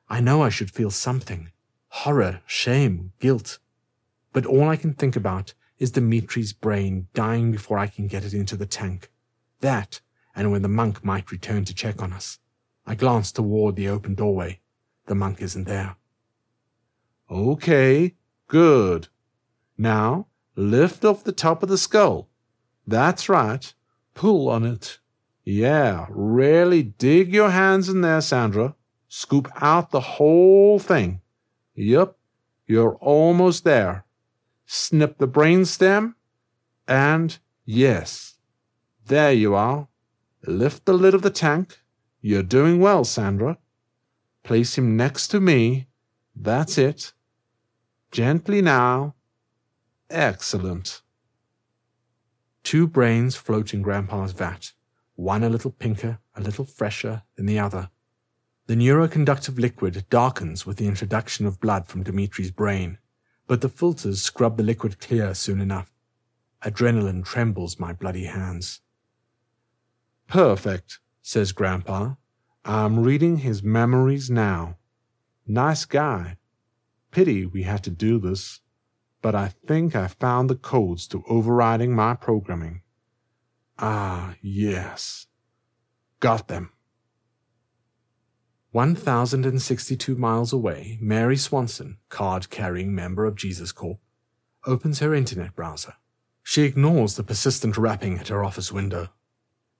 I 0.09 0.21
know 0.21 0.43
I 0.43 0.49
should 0.49 0.71
feel 0.71 0.91
something 0.91 1.51
horror, 1.89 2.41
shame, 2.45 3.13
guilt. 3.21 3.61
But 4.33 4.45
all 4.45 4.69
I 4.69 4.75
can 4.75 4.95
think 4.95 5.15
about 5.15 5.55
is 5.79 5.93
Dimitri's 5.93 6.53
brain 6.53 7.07
dying 7.15 7.53
before 7.53 7.79
I 7.79 7.87
can 7.87 8.09
get 8.09 8.25
it 8.25 8.35
into 8.35 8.57
the 8.57 8.67
tank. 8.67 9.11
That, 9.61 10.01
and 10.35 10.51
when 10.51 10.63
the 10.63 10.69
monk 10.69 11.05
might 11.05 11.31
return 11.31 11.65
to 11.67 11.75
check 11.75 12.03
on 12.03 12.13
us. 12.13 12.41
I 12.87 12.95
glance 12.95 13.33
toward 13.33 13.77
the 13.77 13.89
open 13.89 14.15
doorway. 14.15 14.61
The 15.07 15.15
monk 15.15 15.41
isn't 15.41 15.65
there. 15.65 15.97
Okay, 17.31 18.15
good. 18.49 19.09
Now, 19.79 20.27
lift 20.57 21.05
off 21.05 21.25
the 21.25 21.33
top 21.33 21.63
of 21.63 21.69
the 21.69 21.79
skull. 21.79 22.29
That's 22.87 23.29
right. 23.29 23.73
Pull 24.15 24.49
on 24.49 24.65
it. 24.65 24.99
Yeah, 25.45 26.07
really 26.09 26.83
dig 26.83 27.33
your 27.33 27.51
hands 27.51 27.89
in 27.89 28.01
there, 28.01 28.21
Sandra. 28.21 28.75
Scoop 29.09 29.49
out 29.61 29.91
the 29.91 30.01
whole 30.01 30.79
thing. 30.79 31.21
Yup, 31.75 32.19
you're 32.67 32.97
almost 32.97 33.65
there. 33.65 34.05
Snip 34.67 35.19
the 35.19 35.29
brainstem, 35.29 36.15
and 36.89 37.39
yes, 37.65 38.37
there 39.07 39.33
you 39.33 39.55
are. 39.55 39.89
Lift 40.47 40.87
the 40.87 40.95
lid 40.95 41.15
of 41.15 41.23
the 41.23 41.31
tank. 41.31 41.79
You're 42.27 42.43
doing 42.43 42.81
well, 42.81 43.05
Sandra. 43.05 43.59
Place 44.45 44.79
him 44.79 44.97
next 44.97 45.29
to 45.29 45.41
me. 45.41 45.89
That's 46.35 46.79
it. 46.79 47.13
Gently 48.13 48.63
now. 48.63 49.15
Excellent. 50.09 51.03
Two 52.63 52.87
brains 52.87 53.37
float 53.37 53.75
in 53.75 53.83
Grandpa's 53.83 54.33
vat, 54.33 54.73
one 55.17 55.45
a 55.45 55.51
little 55.51 55.71
pinker, 55.71 56.19
a 56.35 56.41
little 56.41 56.65
fresher 56.65 57.25
than 57.37 57.45
the 57.45 57.59
other. 57.59 57.91
The 58.69 58.75
neuroconductive 58.75 59.59
liquid 59.59 60.07
darkens 60.09 60.65
with 60.65 60.79
the 60.79 60.87
introduction 60.87 61.45
of 61.45 61.61
blood 61.61 61.89
from 61.89 62.05
Dimitri's 62.05 62.51
brain, 62.51 62.97
but 63.47 63.61
the 63.61 63.69
filters 63.69 64.23
scrub 64.23 64.57
the 64.57 64.63
liquid 64.63 64.99
clear 64.99 65.35
soon 65.35 65.61
enough. 65.61 65.93
Adrenaline 66.63 67.23
trembles 67.23 67.79
my 67.79 67.93
bloody 67.93 68.25
hands. 68.25 68.81
Perfect, 70.27 71.01
says 71.27 71.53
Grandpa. 71.53 72.15
I'm 72.67 73.01
reading 73.01 73.39
his 73.39 73.63
memories 73.63 74.29
now. 74.29 74.77
Nice 75.47 75.87
guy. 75.87 76.37
Pity 77.11 77.47
we 77.47 77.63
had 77.63 77.83
to 77.85 77.91
do 77.91 78.19
this, 78.19 78.61
but 79.23 79.35
I 79.35 79.49
think 79.67 79.97
I 79.97 80.07
found 80.07 80.51
the 80.51 80.55
codes 80.55 81.09
to 81.09 81.25
overriding 81.27 81.95
my 81.95 82.15
programming. 82.15 82.83
Ah, 83.79 84.35
yes. 84.43 85.27
Got 86.21 86.49
them. 86.49 86.73
1,062 88.73 90.17
miles 90.17 90.53
away, 90.53 90.99
Mary 91.01 91.39
Swanson, 91.39 91.97
card 92.11 92.51
carrying 92.51 92.95
member 92.95 93.25
of 93.25 93.35
Jesus 93.35 93.73
Corp, 93.73 93.99
opens 94.67 94.99
her 94.99 95.15
internet 95.15 95.57
browser. 95.57 95.95
She 96.43 96.65
ignores 96.65 97.17
the 97.17 97.25
persistent 97.25 97.79
rapping 97.79 98.19
at 98.19 98.29
her 98.29 98.45
office 98.45 98.71
window. 98.71 99.09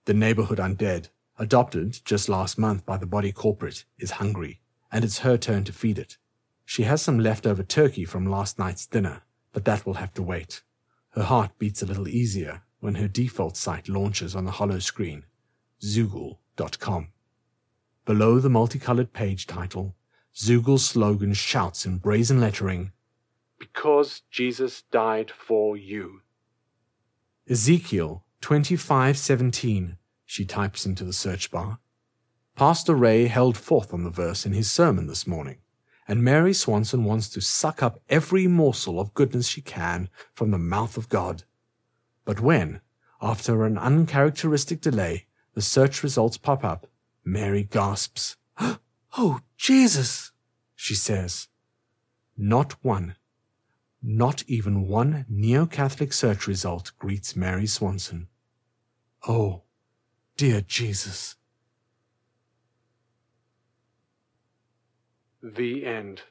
The 0.05 0.13
neighborhood 0.15 0.57
undead, 0.57 1.09
adopted 1.37 1.99
just 2.05 2.29
last 2.29 2.57
month 2.57 2.85
by 2.85 2.97
the 2.97 3.05
body 3.05 3.31
corporate, 3.31 3.85
is 3.97 4.11
hungry, 4.11 4.61
and 4.91 5.03
it's 5.03 5.19
her 5.19 5.37
turn 5.37 5.63
to 5.65 5.73
feed 5.73 5.97
it. 5.99 6.17
She 6.65 6.83
has 6.83 7.01
some 7.01 7.19
leftover 7.19 7.63
turkey 7.63 8.05
from 8.05 8.25
last 8.25 8.57
night's 8.57 8.87
dinner, 8.87 9.23
but 9.53 9.65
that 9.65 9.85
will 9.85 9.95
have 9.95 10.13
to 10.15 10.23
wait. 10.23 10.61
Her 11.11 11.23
heart 11.23 11.51
beats 11.57 11.81
a 11.81 11.85
little 11.85 12.07
easier 12.07 12.63
when 12.79 12.95
her 12.95 13.07
default 13.07 13.55
site 13.55 13.87
launches 13.87 14.35
on 14.35 14.45
the 14.45 14.51
hollow 14.51 14.79
screen, 14.79 15.25
Zoogle.com. 15.81 17.09
Below 18.05 18.39
the 18.39 18.49
multicolored 18.49 19.13
page 19.13 19.47
title, 19.47 19.95
Zoogle's 20.35 20.85
slogan 20.85 21.33
shouts 21.33 21.85
in 21.85 21.97
brazen 21.97 22.39
lettering, 22.39 22.91
Because 23.57 24.21
Jesus 24.29 24.83
died 24.91 25.31
for 25.31 25.77
you. 25.77 26.21
Ezekiel 27.49 28.23
25:17, 28.41 29.97
she 30.25 30.45
types 30.45 30.85
into 30.85 31.03
the 31.03 31.13
search 31.13 31.51
bar. 31.51 31.79
Pastor 32.55 32.95
Ray 32.95 33.27
held 33.27 33.57
forth 33.57 33.93
on 33.93 34.03
the 34.03 34.09
verse 34.09 34.45
in 34.45 34.53
his 34.53 34.71
sermon 34.71 35.07
this 35.07 35.27
morning, 35.27 35.57
and 36.07 36.23
Mary 36.23 36.53
Swanson 36.53 37.03
wants 37.03 37.29
to 37.29 37.41
suck 37.41 37.83
up 37.83 37.99
every 38.09 38.47
morsel 38.47 38.99
of 38.99 39.13
goodness 39.13 39.47
she 39.47 39.61
can 39.61 40.09
from 40.33 40.51
the 40.51 40.57
mouth 40.57 40.97
of 40.97 41.09
God. 41.09 41.43
But 42.23 42.39
when, 42.39 42.81
after 43.21 43.65
an 43.65 43.77
uncharacteristic 43.77 44.81
delay, 44.81 45.25
the 45.53 45.61
search 45.61 46.03
results 46.03 46.37
pop 46.37 46.63
up, 46.63 46.87
Mary 47.23 47.63
gasps. 47.63 48.35
Oh, 49.17 49.39
Jesus, 49.55 50.33
she 50.75 50.93
says. 50.93 51.47
Not 52.37 52.73
one, 52.83 53.15
not 54.03 54.43
even 54.45 54.87
one 54.87 55.25
neo 55.29 55.65
Catholic 55.65 56.11
search 56.11 56.47
result 56.47 56.91
greets 56.99 57.35
Mary 57.35 57.65
Swanson. 57.65 58.27
Oh, 59.27 59.63
dear 60.37 60.61
Jesus. 60.61 61.35
The 65.41 65.85
end. 65.85 66.23